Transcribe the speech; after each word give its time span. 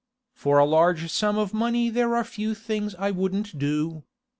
For 0.33 0.57
a 0.57 0.65
large 0.65 1.11
sum 1.11 1.37
of 1.37 1.53
money 1.53 1.91
there 1.91 2.15
are 2.15 2.23
few 2.23 2.55
things 2.55 2.95
I 2.97 3.11
wouldn't 3.11 3.59
do. 3.59 4.03